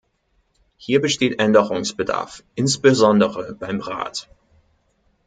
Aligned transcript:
Hier 0.77 0.99
besteht 0.99 1.37
Änderungsbedarf, 1.37 2.43
insbesondere 2.55 3.53
beim 3.53 3.81
Rat. 3.81 4.27